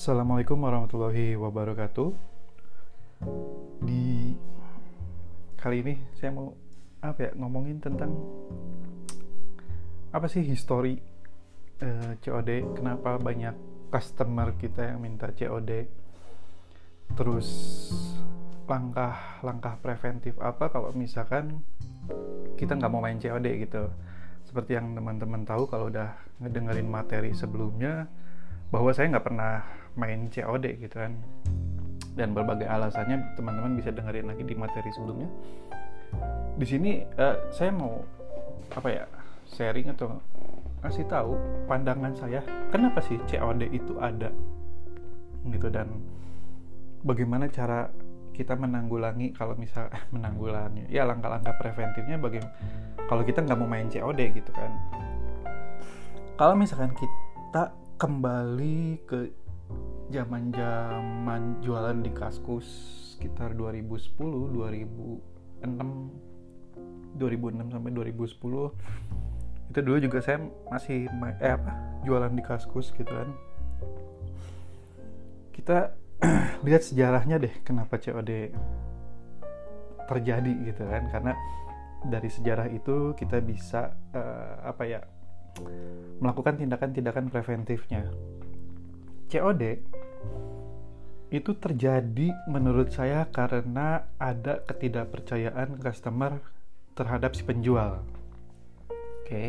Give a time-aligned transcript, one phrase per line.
[0.00, 2.08] Assalamualaikum warahmatullahi wabarakatuh.
[3.84, 4.32] Di
[5.60, 6.56] kali ini saya mau
[7.04, 8.08] apa ya ngomongin tentang
[10.08, 10.96] apa sih histori
[11.84, 12.80] uh, COD?
[12.80, 13.52] Kenapa banyak
[13.92, 15.84] customer kita yang minta COD?
[17.12, 17.48] Terus
[18.64, 21.60] langkah-langkah preventif apa kalau misalkan
[22.56, 23.92] kita nggak mau main COD gitu?
[24.48, 28.08] Seperti yang teman-teman tahu kalau udah ngedengerin materi sebelumnya
[28.70, 29.66] bahwa saya nggak pernah
[29.98, 31.12] main COD gitu kan.
[32.14, 35.30] Dan berbagai alasannya teman-teman bisa dengerin lagi di materi sebelumnya.
[36.58, 38.02] Di sini uh, saya mau
[38.70, 39.04] apa ya
[39.50, 40.18] sharing atau
[40.80, 41.36] kasih tahu
[41.68, 44.30] pandangan saya kenapa sih COD itu ada?
[45.46, 45.90] Gitu dan
[47.02, 47.90] bagaimana cara
[48.30, 52.54] kita menanggulangi kalau misal eh, menanggulangi ya langkah-langkah preventifnya bagaimana
[53.10, 54.70] kalau kita nggak mau main COD gitu kan.
[56.38, 59.28] Kalau misalkan kita kembali ke
[60.08, 62.64] zaman-zaman jualan di Kaskus
[63.12, 68.72] sekitar 2010, 2006, 2006 sampai 2010
[69.70, 70.40] itu dulu juga saya
[70.72, 71.12] masih
[71.44, 73.36] eh apa jualan di Kaskus gitu kan.
[75.52, 75.92] Kita
[76.64, 78.48] lihat sejarahnya deh kenapa COD
[80.08, 81.04] terjadi gitu kan.
[81.12, 81.36] Karena
[82.08, 85.04] dari sejarah itu kita bisa uh, apa ya
[86.20, 88.10] melakukan tindakan-tindakan preventifnya.
[89.30, 89.62] COD
[91.30, 96.42] itu terjadi menurut saya karena ada ketidakpercayaan customer
[96.98, 98.02] terhadap si penjual.
[98.90, 99.24] Oke.
[99.24, 99.48] Okay.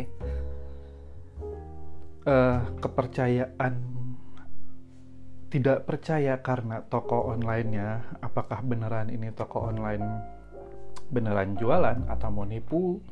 [2.21, 3.73] Uh, eh, kepercayaan
[5.51, 10.05] tidak percaya karena toko online-nya apakah beneran ini toko online
[11.11, 13.03] beneran jualan atau mau nipu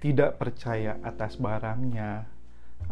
[0.00, 2.28] tidak percaya atas barangnya.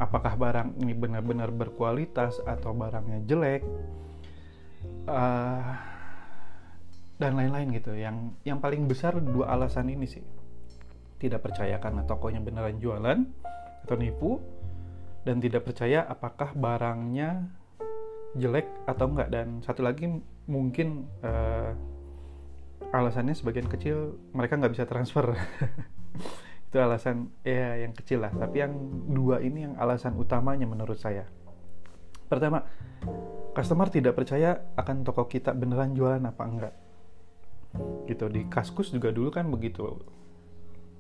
[0.00, 3.62] Apakah barang ini benar-benar berkualitas atau barangnya jelek?
[5.05, 5.77] Uh,
[7.20, 7.92] dan lain-lain gitu.
[7.95, 10.24] Yang yang paling besar dua alasan ini sih.
[11.20, 13.18] Tidak percaya karena tokonya beneran jualan
[13.84, 14.40] atau nipu
[15.24, 17.45] dan tidak percaya apakah barangnya
[18.34, 19.29] jelek atau enggak.
[19.30, 20.08] Dan satu lagi
[20.48, 21.73] mungkin uh,
[22.92, 25.33] alasannya sebagian kecil mereka nggak bisa transfer
[26.74, 28.35] itu alasan ya yang kecil lah.
[28.35, 28.74] Tapi yang
[29.07, 31.23] dua ini yang alasan utamanya menurut saya.
[32.27, 32.67] Pertama
[33.55, 36.74] customer tidak percaya akan toko kita beneran jualan apa enggak.
[38.11, 38.27] Gitu.
[38.27, 40.02] Di kaskus juga dulu kan begitu.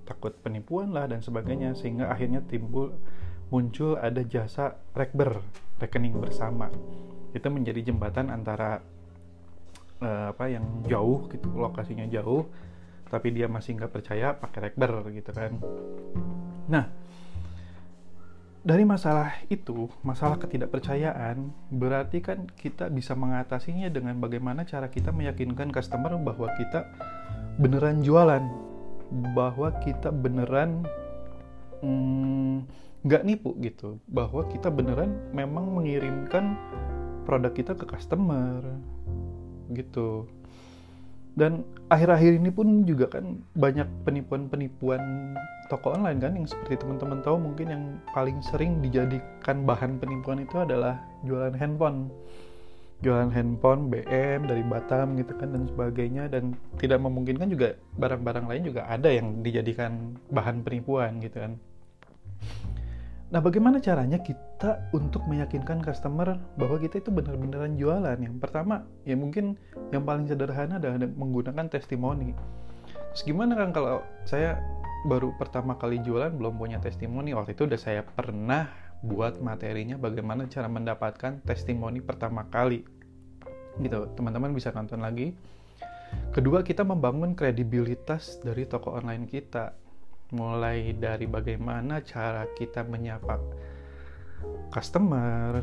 [0.06, 2.94] Takut penipuan lah dan sebagainya sehingga akhirnya timbul
[3.50, 5.42] muncul ada jasa rekber
[5.82, 6.70] rekening bersama.
[7.34, 8.78] Itu menjadi jembatan antara
[9.98, 12.46] uh, apa yang jauh gitu lokasinya jauh
[13.14, 15.54] tapi dia masih nggak percaya pakai rekber gitu kan.
[16.66, 17.04] Nah
[18.64, 25.68] dari masalah itu masalah ketidakpercayaan berarti kan kita bisa mengatasinya dengan bagaimana cara kita meyakinkan
[25.68, 26.88] customer bahwa kita
[27.60, 28.40] beneran jualan
[29.36, 30.88] bahwa kita beneran
[31.84, 32.64] mm,
[33.04, 36.56] nggak mm, nipu gitu bahwa kita beneran memang mengirimkan
[37.28, 38.64] produk kita ke customer
[39.76, 40.24] gitu
[41.34, 45.34] dan akhir-akhir ini pun juga kan banyak penipuan-penipuan
[45.66, 47.84] toko online kan yang seperti teman-teman tahu mungkin yang
[48.14, 52.06] paling sering dijadikan bahan penipuan itu adalah jualan handphone.
[53.02, 56.30] Jualan handphone BM dari Batam gitu kan dan sebagainya.
[56.30, 61.58] Dan tidak memungkinkan juga barang-barang lain juga ada yang dijadikan bahan penipuan gitu kan
[63.34, 68.14] Nah, bagaimana caranya kita untuk meyakinkan customer bahwa kita itu benar-benaran jualan?
[68.14, 69.58] Yang pertama, ya mungkin
[69.90, 72.30] yang paling sederhana adalah menggunakan testimoni.
[73.10, 74.62] Terus gimana kan kalau saya
[75.10, 77.34] baru pertama kali jualan belum punya testimoni?
[77.34, 78.70] Waktu itu udah saya pernah
[79.02, 82.86] buat materinya bagaimana cara mendapatkan testimoni pertama kali.
[83.82, 85.34] Gitu, teman-teman bisa nonton lagi.
[86.30, 89.74] Kedua, kita membangun kredibilitas dari toko online kita
[90.34, 93.38] mulai dari bagaimana cara kita menyapa
[94.74, 95.62] customer,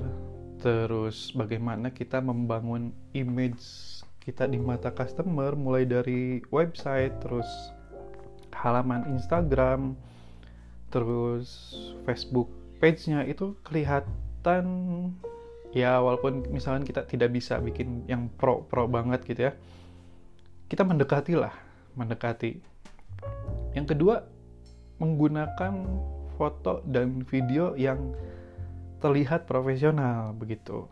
[0.63, 7.47] terus bagaimana kita membangun image kita di mata customer mulai dari website, terus
[8.55, 9.99] halaman Instagram,
[10.87, 11.75] terus
[12.07, 12.47] Facebook
[12.79, 14.65] page-nya itu kelihatan
[15.75, 19.53] ya walaupun misalnya kita tidak bisa bikin yang pro pro banget gitu ya
[20.67, 21.53] kita mendekati lah
[21.95, 22.59] mendekati.
[23.75, 24.23] Yang kedua
[25.01, 25.73] menggunakan
[26.37, 28.13] foto dan video yang
[29.01, 30.85] terlihat profesional begitu.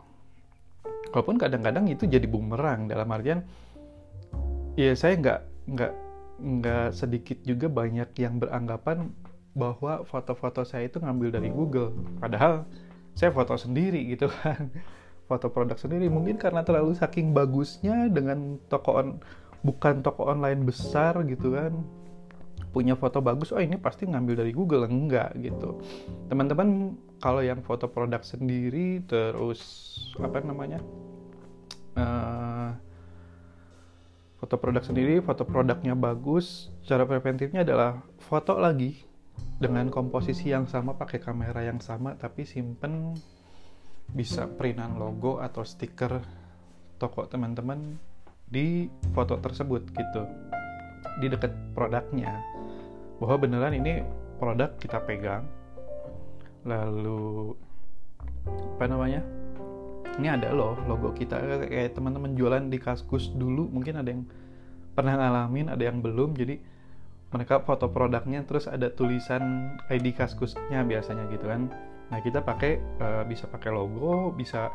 [1.14, 3.46] Walaupun kadang-kadang itu jadi bumerang dalam artian
[4.74, 5.40] ya saya nggak
[5.70, 5.92] nggak
[6.40, 9.14] nggak sedikit juga banyak yang beranggapan
[9.54, 11.94] bahwa foto-foto saya itu ngambil dari Google.
[12.18, 12.66] Padahal
[13.14, 14.70] saya foto sendiri gitu kan.
[15.30, 19.08] foto produk sendiri mungkin karena terlalu saking bagusnya dengan toko on
[19.62, 21.70] bukan toko online besar gitu kan
[22.70, 25.82] punya foto bagus oh ini pasti ngambil dari Google enggak gitu.
[26.30, 29.60] Teman-teman kalau yang foto produk sendiri terus
[30.16, 30.80] apa namanya
[31.98, 32.70] uh,
[34.40, 39.04] foto produk sendiri foto produknya bagus cara preventifnya adalah foto lagi
[39.60, 43.12] dengan komposisi yang sama pakai kamera yang sama tapi simpen
[44.10, 46.18] bisa printan logo atau stiker
[46.98, 48.00] toko teman-teman
[48.50, 50.22] di foto tersebut gitu.
[51.22, 52.59] Di dekat produknya
[53.20, 54.00] bahwa beneran ini
[54.40, 55.44] produk kita pegang.
[56.64, 57.54] Lalu
[58.76, 59.20] apa namanya?
[60.16, 61.36] Ini ada loh logo kita.
[61.68, 64.24] Kayak teman-teman jualan di kaskus dulu mungkin ada yang
[64.96, 66.34] pernah ngalamin ada yang belum.
[66.34, 66.56] Jadi
[67.30, 71.70] mereka foto produknya terus ada tulisan ID kaskusnya biasanya gitu kan.
[72.10, 74.72] Nah kita pakai uh, bisa pakai logo, bisa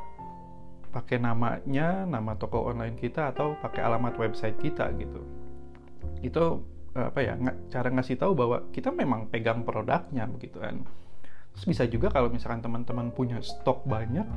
[0.96, 5.20] pakai namanya, nama toko online kita atau pakai alamat website kita gitu.
[6.24, 6.64] Itu
[6.96, 7.36] apa ya
[7.68, 10.88] cara ngasih tahu bahwa kita memang pegang produknya begitu kan.
[11.56, 14.28] Terus bisa juga kalau misalkan teman-teman punya stok banyak,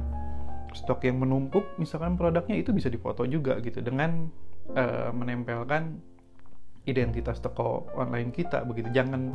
[0.74, 4.26] stok yang menumpuk, misalkan produknya itu bisa difoto juga gitu dengan
[4.74, 5.98] uh, menempelkan
[6.86, 8.90] identitas toko online kita begitu.
[8.90, 9.34] Jangan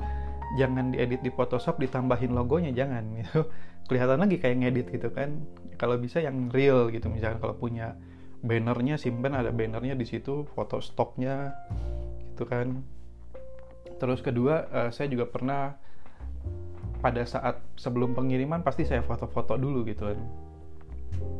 [0.53, 3.49] jangan diedit di Photoshop ditambahin logonya jangan gitu
[3.89, 5.41] kelihatan lagi kayak ngedit gitu kan
[5.81, 7.97] kalau bisa yang real gitu misalkan kalau punya
[8.45, 11.57] bannernya simpen ada bannernya di situ foto stoknya
[12.33, 12.85] gitu kan
[13.97, 15.77] terus kedua uh, saya juga pernah
[17.03, 20.19] pada saat sebelum pengiriman pasti saya foto-foto dulu gitu kan.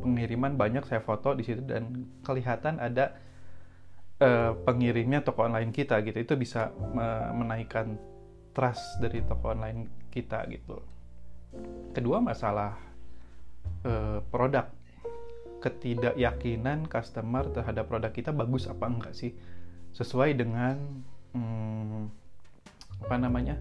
[0.03, 3.15] Pengiriman banyak saya foto di situ dan kelihatan ada
[4.19, 6.19] uh, pengirimnya toko online kita gitu.
[6.19, 7.95] Itu bisa uh, menaikkan
[8.53, 10.83] trust dari toko online kita gitu.
[11.93, 12.77] Kedua masalah
[13.85, 14.69] eh, produk.
[15.63, 19.31] Ketidakyakinan customer terhadap produk kita bagus apa enggak sih?
[19.95, 20.75] Sesuai dengan
[21.31, 22.22] hmm,
[23.01, 23.57] apa namanya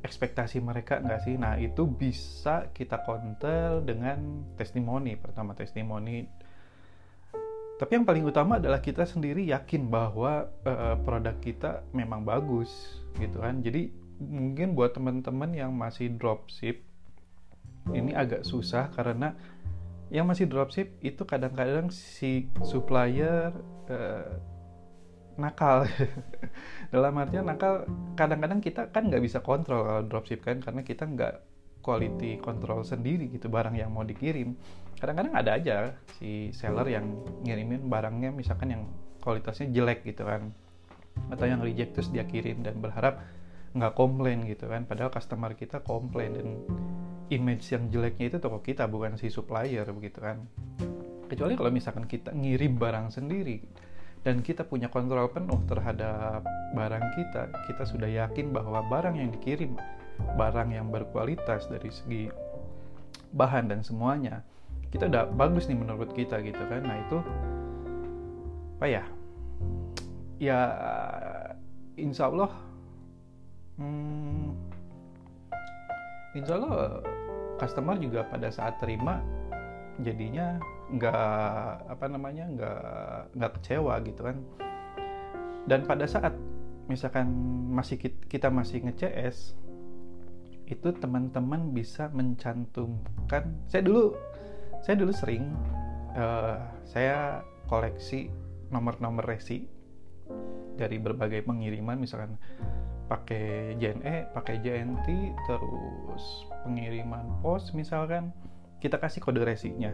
[0.00, 1.34] ekspektasi mereka enggak sih?
[1.36, 5.16] Nah itu bisa kita counter dengan testimoni.
[5.16, 6.24] Pertama testimoni.
[7.80, 13.40] Tapi yang paling utama adalah kita sendiri yakin bahwa uh, produk kita memang bagus gitu
[13.40, 13.64] kan?
[13.64, 13.88] Jadi
[14.20, 16.84] mungkin buat teman-teman yang masih dropship
[17.96, 19.32] ini agak susah karena
[20.12, 23.54] yang masih dropship itu kadang-kadang si supplier
[23.88, 24.36] uh,
[25.40, 25.88] nakal.
[26.94, 31.34] Dalam artian nakal kadang-kadang kita kan nggak bisa kontrol kalau dropship kan karena kita nggak
[31.80, 34.54] quality control sendiri gitu barang yang mau dikirim.
[35.00, 35.76] Kadang-kadang ada aja
[36.20, 37.08] si seller yang
[37.48, 38.82] ngirimin barangnya misalkan yang
[39.24, 40.52] kualitasnya jelek gitu kan
[41.28, 43.24] atau yang reject terus dia kirim dan berharap
[43.72, 44.84] nggak komplain gitu kan.
[44.84, 46.48] Padahal customer kita komplain dan
[47.30, 50.44] image yang jeleknya itu toko kita bukan si supplier begitu kan.
[51.30, 53.62] Kecuali kalau misalkan kita ngirim barang sendiri
[54.20, 56.44] dan kita punya kontrol penuh terhadap
[56.76, 57.48] barang kita.
[57.68, 59.76] Kita sudah yakin bahwa barang yang dikirim
[60.36, 62.28] barang yang berkualitas dari segi
[63.32, 64.44] bahan dan semuanya
[64.90, 66.82] kita udah bagus nih menurut kita gitu kan.
[66.84, 67.18] Nah itu
[68.80, 69.04] apa ya?
[70.40, 70.60] Ya
[71.96, 72.52] insya Allah
[73.80, 74.56] hmm,
[76.36, 77.04] insya Allah
[77.60, 79.20] customer juga pada saat terima
[80.00, 80.56] jadinya
[80.90, 82.82] nggak apa namanya nggak
[83.38, 84.36] nggak kecewa gitu kan
[85.70, 86.34] dan pada saat
[86.90, 87.30] misalkan
[87.70, 89.54] masih kita masih nge-CS
[90.66, 94.14] itu teman-teman bisa mencantumkan saya dulu
[94.82, 95.54] saya dulu sering
[96.18, 98.30] uh, saya koleksi
[98.70, 99.66] nomor-nomor resi
[100.74, 102.38] dari berbagai pengiriman misalkan
[103.10, 108.30] pakai JNE, pakai JNT, terus pengiriman pos misalkan
[108.78, 109.90] kita kasih kode resinya.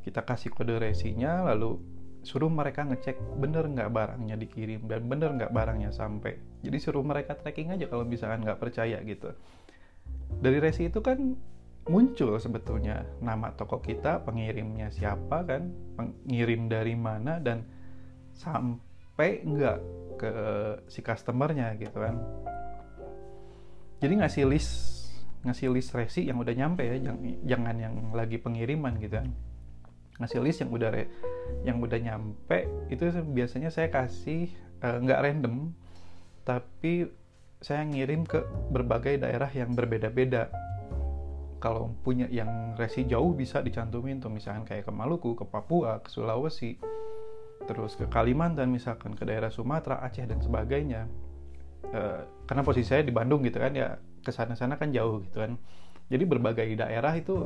[0.00, 1.76] Kita kasih kode resinya lalu
[2.20, 6.36] suruh mereka ngecek bener nggak barangnya dikirim dan bener nggak barangnya sampai.
[6.60, 9.32] Jadi suruh mereka tracking aja kalau misalkan nggak percaya gitu.
[10.40, 11.36] Dari resi itu kan
[11.88, 17.64] muncul sebetulnya nama toko kita, pengirimnya siapa kan, pengirim dari mana dan
[18.36, 19.78] sampai nggak
[20.20, 20.32] ke
[20.92, 22.20] si customernya gitu kan
[24.04, 24.72] jadi ngasih list
[25.44, 29.28] ngasih list resi yang udah nyampe ya jangan, jangan yang lagi pengiriman gitu kan
[30.20, 30.90] ngasih list yang udah
[31.64, 34.52] yang udah nyampe itu biasanya saya kasih
[34.84, 35.72] uh, nggak random
[36.44, 37.08] tapi
[37.60, 38.40] saya ngirim ke
[38.72, 40.48] berbagai daerah yang berbeda-beda.
[41.60, 46.08] Kalau punya yang resi jauh bisa dicantumin tuh misalkan kayak ke Maluku, ke Papua, ke
[46.08, 46.80] Sulawesi,
[47.68, 51.04] terus ke Kalimantan misalkan ke daerah Sumatera Aceh dan sebagainya.
[51.84, 52.00] E,
[52.48, 55.60] karena posisi saya di Bandung gitu kan ya ke sana sana kan jauh gitu kan.
[56.08, 57.36] Jadi berbagai daerah itu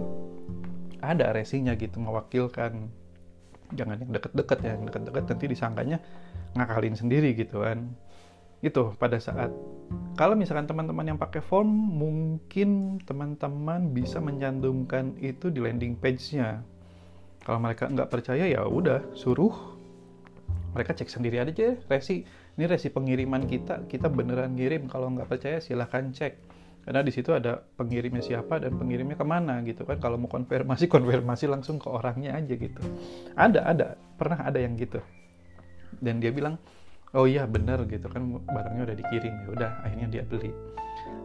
[1.13, 2.89] ada resinya gitu mewakilkan.
[3.75, 5.99] Jangan yang deket-deket ya yang deket-deket nanti disangkanya
[6.57, 7.93] ngakalin sendiri gitu kan.
[8.65, 9.53] Itu pada saat
[10.15, 16.63] kalau misalkan teman-teman yang pakai form mungkin teman-teman bisa mencantumkan itu di landing page-nya.
[17.43, 19.53] Kalau mereka nggak percaya ya udah suruh.
[20.75, 22.27] Mereka cek sendiri aja resi
[22.59, 24.87] ini resi pengiriman kita kita beneran ngirim.
[24.87, 29.65] Kalau nggak percaya silahkan cek karena di situ ada pengirimnya siapa dan pengirimnya ke mana
[29.65, 29.97] gitu kan.
[29.97, 32.81] Kalau mau konfirmasi konfirmasi langsung ke orangnya aja gitu.
[33.33, 33.87] Ada ada.
[34.21, 35.01] Pernah ada yang gitu.
[35.97, 36.61] Dan dia bilang
[37.17, 38.37] oh iya bener gitu kan.
[38.45, 39.33] Barangnya udah dikirim.
[39.33, 40.53] Ya udah akhirnya dia beli.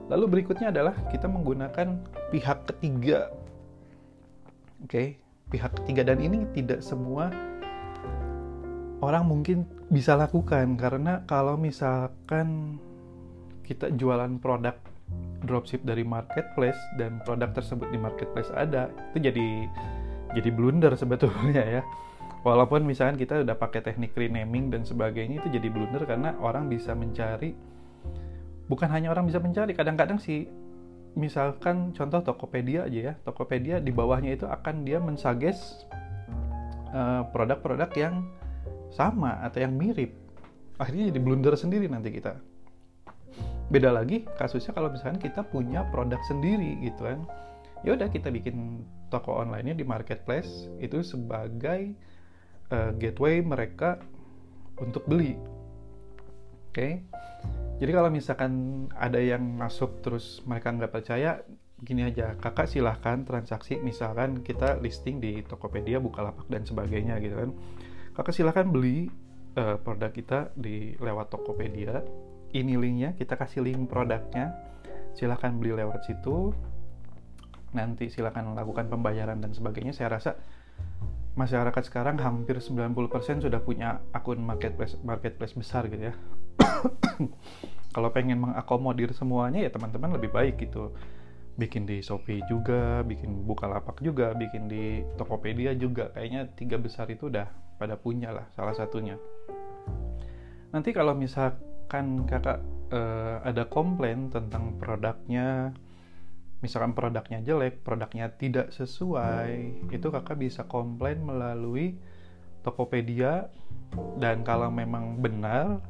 [0.07, 1.87] Lalu berikutnya adalah kita menggunakan
[2.31, 3.27] pihak ketiga.
[4.79, 5.07] Oke okay?
[5.51, 6.07] pihak ketiga.
[6.07, 7.35] Dan ini tidak semua
[9.03, 10.79] orang mungkin bisa lakukan.
[10.79, 12.79] Karena kalau misalkan
[13.67, 14.88] kita jualan produk
[15.43, 19.48] dropship dari marketplace dan produk tersebut di marketplace ada itu jadi
[20.36, 21.84] jadi blunder sebetulnya ya.
[22.39, 26.96] Walaupun misalkan kita udah pakai teknik renaming dan sebagainya itu jadi blunder karena orang bisa
[26.96, 27.51] mencari
[28.72, 30.48] bukan hanya orang bisa mencari kadang-kadang sih
[31.19, 35.89] misalkan contoh Tokopedia aja ya Tokopedia di bawahnya itu akan dia mensuggest
[36.96, 38.15] uh, produk-produk yang
[38.93, 40.15] sama atau yang mirip.
[40.79, 42.39] Akhirnya jadi blunder sendiri nanti kita
[43.69, 47.21] beda lagi kasusnya kalau misalkan kita punya produk sendiri gitu kan
[47.85, 51.95] ya udah kita bikin toko online-nya di marketplace itu sebagai
[52.71, 53.99] uh, gateway mereka
[54.79, 55.35] untuk beli.
[56.69, 56.93] Oke, okay?
[57.81, 61.41] jadi kalau misalkan ada yang masuk terus mereka nggak percaya,
[61.81, 67.51] gini aja, kakak silahkan transaksi, misalkan kita listing di Tokopedia, Bukalapak dan sebagainya gitu kan,
[68.13, 69.09] kakak silahkan beli
[69.57, 72.05] uh, produk kita di lewat Tokopedia,
[72.53, 74.53] ini linknya, kita kasih link produknya,
[75.13, 76.53] silahkan beli lewat situ,
[77.74, 79.94] nanti silahkan lakukan pembayaran dan sebagainya.
[79.94, 80.32] Saya rasa
[81.38, 86.15] masyarakat sekarang hampir 90% sudah punya akun marketplace marketplace besar gitu ya.
[87.96, 90.94] Kalau pengen mengakomodir semuanya ya teman-teman lebih baik gitu.
[91.60, 96.08] Bikin di Shopee juga, bikin Bukalapak juga, bikin di Tokopedia juga.
[96.15, 99.20] Kayaknya tiga besar itu udah pada punya lah salah satunya.
[100.70, 101.18] Nanti kalau
[101.89, 102.62] misalkan kakak
[102.93, 105.74] uh, ada komplain tentang produknya,
[106.62, 111.98] misalkan produknya jelek, produknya tidak sesuai, itu kakak bisa komplain melalui
[112.62, 113.50] Tokopedia.
[114.22, 115.81] Dan kalau memang benar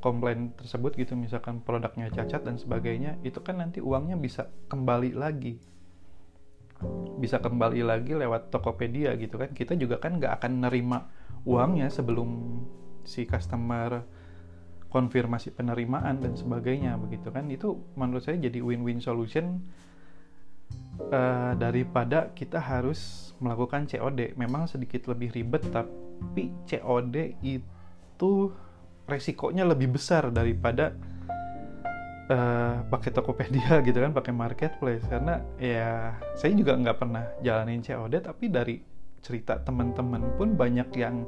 [0.00, 5.60] komplain tersebut gitu misalkan produknya cacat dan sebagainya itu kan nanti uangnya bisa kembali lagi.
[7.20, 9.52] Bisa kembali lagi lewat Tokopedia gitu kan.
[9.52, 11.12] Kita juga kan nggak akan nerima
[11.44, 12.56] uangnya sebelum
[13.04, 14.15] si customer
[14.88, 19.60] konfirmasi penerimaan dan sebagainya begitu kan itu menurut saya jadi win-win solution
[21.12, 24.34] uh, daripada kita harus melakukan COD.
[24.38, 28.32] Memang sedikit lebih ribet, tapi COD itu
[29.06, 30.96] resikonya lebih besar daripada
[32.32, 35.04] uh, pakai Tokopedia gitu kan, pakai marketplace.
[35.06, 38.76] Karena ya saya juga nggak pernah jalanin COD, tapi dari
[39.20, 41.26] cerita teman-teman pun banyak yang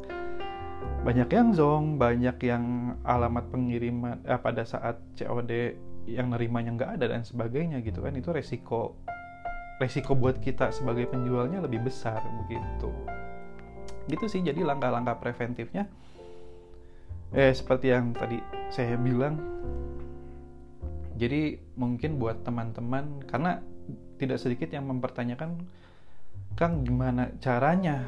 [1.02, 7.06] banyak yang zong, banyak yang alamat pengiriman eh, pada saat COD yang nerimanya nggak ada
[7.16, 8.12] dan sebagainya gitu kan.
[8.18, 8.98] Itu resiko
[9.78, 12.90] resiko buat kita sebagai penjualnya lebih besar begitu.
[14.10, 15.86] Gitu sih jadi langkah-langkah preventifnya.
[17.32, 18.40] Eh seperti yang tadi
[18.72, 19.38] saya bilang
[21.18, 23.60] jadi mungkin buat teman-teman karena
[24.18, 25.66] tidak sedikit yang mempertanyakan
[26.58, 28.02] Kang gimana caranya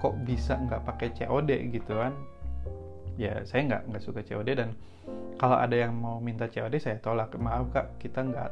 [0.00, 2.16] kok bisa nggak pakai COD gitu kan.
[3.20, 4.72] Ya saya nggak nggak suka COD dan
[5.36, 7.36] kalau ada yang mau minta COD saya tolak.
[7.36, 8.50] Maaf kak kita nggak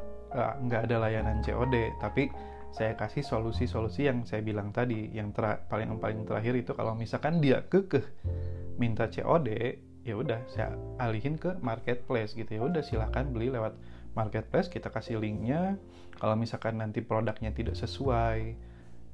[0.69, 2.29] nggak ada layanan COD tapi
[2.69, 5.09] saya kasih solusi-solusi yang saya bilang tadi.
[5.09, 8.05] Yang ter paling paling terakhir itu kalau misalkan dia kekeh
[8.77, 9.49] minta COD
[10.05, 12.61] ya udah saya alihin ke marketplace gitu.
[12.61, 13.73] Ya udah silahkan beli lewat
[14.13, 14.69] marketplace.
[14.69, 15.81] Kita kasih linknya.
[16.21, 18.68] Kalau misalkan nanti produknya tidak sesuai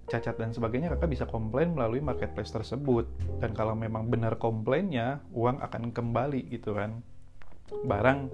[0.04, 3.08] cacat dan sebagainya kakak bisa komplain melalui marketplace tersebut.
[3.40, 7.00] Dan kalau memang benar komplainnya uang akan kembali gitu kan.
[7.88, 8.28] Barang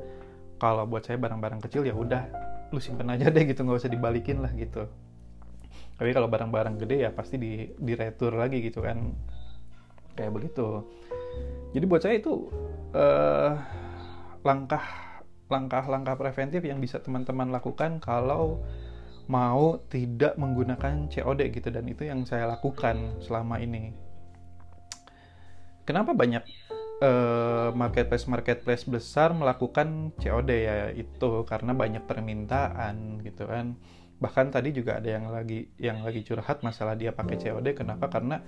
[0.61, 2.29] kalau buat saya barang-barang kecil ya udah
[2.71, 4.87] lu simpen aja deh gitu nggak usah dibalikin lah gitu.
[5.97, 9.11] Tapi kalau barang-barang gede ya pasti di di retur lagi gitu kan.
[10.15, 10.85] Kayak begitu.
[11.71, 12.51] Jadi buat saya itu
[12.95, 13.53] uh,
[14.43, 14.83] langkah
[15.51, 18.63] langkah-langkah preventif yang bisa teman-teman lakukan kalau
[19.31, 23.95] mau tidak menggunakan COD gitu dan itu yang saya lakukan selama ini.
[25.87, 26.43] Kenapa banyak
[26.99, 33.79] uh, marketplace marketplace besar melakukan COD ya itu karena banyak permintaan gitu kan.
[34.19, 38.11] Bahkan tadi juga ada yang lagi yang lagi curhat masalah dia pakai COD kenapa?
[38.11, 38.43] Karena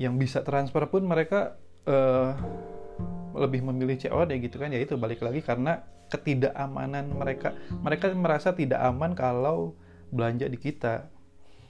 [0.00, 2.32] yang bisa transfer pun mereka uh,
[3.36, 4.72] lebih memilih COD gitu kan.
[4.72, 7.54] Ya itu balik lagi karena ketidakamanan mereka.
[7.70, 9.74] Mereka merasa tidak aman kalau
[10.10, 11.10] belanja di kita.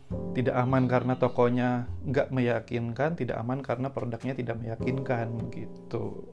[0.07, 6.31] Tidak aman karena tokonya nggak meyakinkan, tidak aman karena produknya tidak meyakinkan gitu.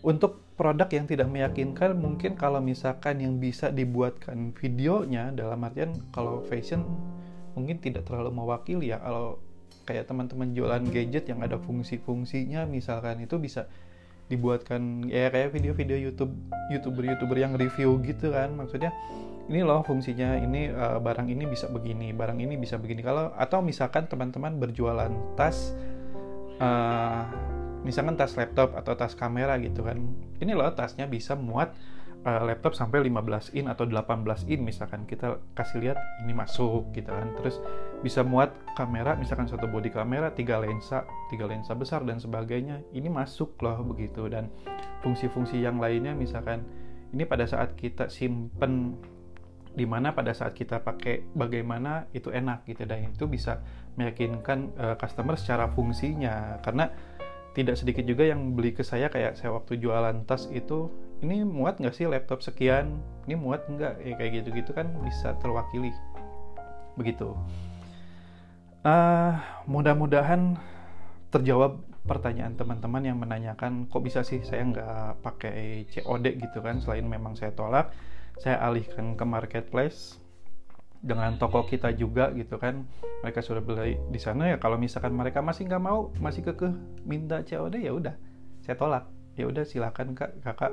[0.00, 6.40] Untuk produk yang tidak meyakinkan mungkin kalau misalkan yang bisa dibuatkan videonya dalam artian kalau
[6.48, 6.88] fashion
[7.52, 9.00] mungkin tidak terlalu mewakili ya.
[9.00, 9.36] Kalau
[9.84, 13.68] kayak teman-teman jualan gadget yang ada fungsi-fungsinya misalkan itu bisa
[14.30, 16.32] dibuatkan ya kayak video-video YouTube
[16.70, 18.54] youtuber-youtuber yang review gitu kan.
[18.54, 18.94] Maksudnya
[19.50, 23.02] ini loh fungsinya ini uh, barang ini bisa begini barang ini bisa begini.
[23.02, 25.74] Kalau atau misalkan teman-teman berjualan tas
[26.62, 27.26] uh,
[27.82, 29.96] misalkan tas laptop atau tas kamera gitu kan
[30.40, 31.72] ini loh tasnya bisa muat
[32.24, 37.08] uh, laptop sampai 15 in atau 18 in misalkan kita kasih lihat ini masuk gitu
[37.08, 37.32] kan.
[37.40, 37.56] Terus
[38.04, 42.84] bisa muat kamera misalkan satu body kamera tiga lensa tiga lensa besar dan sebagainya.
[42.92, 44.28] Ini masuk loh begitu.
[44.28, 44.52] Dan
[45.00, 46.64] fungsi-fungsi yang lainnya misalkan
[47.10, 48.94] ini pada saat kita simpen
[49.70, 52.84] di mana pada saat kita pakai bagaimana itu enak gitu.
[52.84, 53.64] Dan itu bisa
[53.96, 56.60] meyakinkan uh, customer secara fungsinya.
[56.60, 56.90] Karena
[57.50, 60.86] tidak sedikit juga yang beli ke saya kayak saya waktu jualan tas itu
[61.20, 63.00] ini muat nggak sih laptop sekian?
[63.28, 64.00] Ini muat nggak?
[64.00, 65.92] Ya kayak gitu-gitu kan bisa terwakili.
[66.96, 67.36] Begitu.
[68.80, 69.36] Uh,
[69.68, 70.56] mudah-mudahan
[71.28, 77.04] terjawab pertanyaan teman-teman yang menanyakan kok bisa sih saya nggak pakai COD gitu kan selain
[77.04, 77.92] memang saya tolak
[78.40, 80.16] saya alihkan ke marketplace
[81.04, 82.88] dengan toko kita juga gitu kan.
[83.20, 86.72] Mereka sudah beli di sana ya kalau misalkan mereka masih nggak mau masih kekeh
[87.04, 88.16] minta COD ya udah
[88.64, 90.42] saya tolak ya udah silakan kak.
[90.42, 90.72] Kakak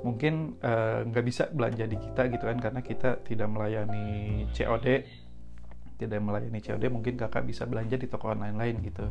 [0.00, 4.86] mungkin eh, nggak uh, bisa belanja di kita gitu kan karena kita tidak melayani COD
[6.00, 9.04] tidak melayani COD mungkin kakak bisa belanja di toko online lain gitu.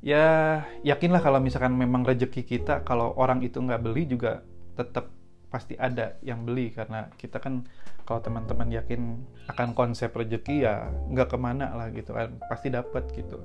[0.00, 4.40] Ya yakinlah kalau misalkan memang rezeki kita kalau orang itu nggak beli juga
[4.72, 5.12] tetap
[5.52, 6.72] pasti ada yang beli.
[6.72, 7.68] Karena kita kan
[8.08, 9.20] kalau teman-teman yakin
[9.52, 13.44] akan konsep rezeki ya nggak ke mana lah gitu kan pasti dapat gitu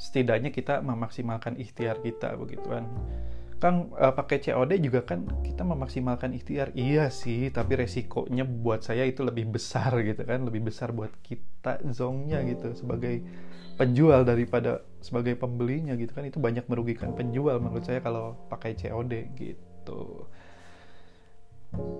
[0.00, 2.88] setidaknya kita memaksimalkan ikhtiar kita begitu kan.
[3.60, 6.72] Kan uh, pakai COD juga kan kita memaksimalkan ikhtiar.
[6.72, 10.48] Iya sih tapi resikonya buat saya itu lebih besar gitu kan.
[10.48, 12.72] Lebih besar buat kita zongnya gitu.
[12.72, 13.20] Sebagai
[13.76, 16.24] penjual daripada sebagai pembelinya gitu kan.
[16.24, 20.24] Itu banyak merugikan penjual menurut saya kalau pakai COD gitu.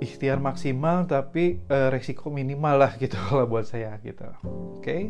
[0.00, 4.24] Ikhtiar maksimal tapi uh, resiko minimal lah gitu kalau buat saya gitu.
[4.24, 4.80] Oke?
[4.80, 5.02] okay?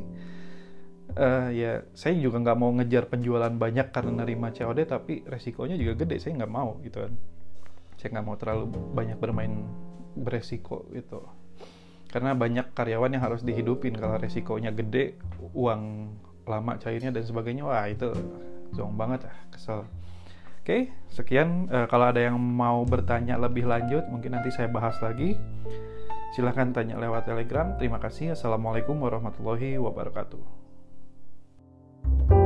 [1.16, 6.04] Uh, ya saya juga nggak mau ngejar penjualan banyak karena nerima COD tapi resikonya juga
[6.04, 7.12] gede saya nggak mau gitu kan
[8.00, 9.66] saya nggak mau terlalu banyak bermain
[10.16, 11.22] beresiko gitu
[12.10, 15.18] karena banyak karyawan yang harus dihidupin kalau resikonya gede
[15.54, 16.10] uang
[16.48, 18.10] lama cairnya dan sebagainya wah itu
[18.74, 19.86] zong banget ah kesel
[20.60, 21.72] Oke, sekian.
[21.72, 25.40] Uh, kalau ada yang mau bertanya lebih lanjut, mungkin nanti saya bahas lagi.
[26.36, 27.74] Silahkan tanya lewat Telegram.
[27.80, 28.36] Terima kasih.
[28.36, 30.59] Assalamualaikum warahmatullahi wabarakatuh.
[32.04, 32.39] you